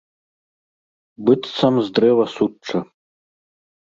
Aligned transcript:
Быццам 1.27 1.73
з 1.89 1.93
дрэва 1.99 2.25
сучча. 2.37 2.77